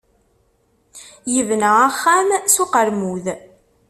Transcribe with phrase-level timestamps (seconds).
[1.33, 3.25] Yebna axxam s uqeṛmud.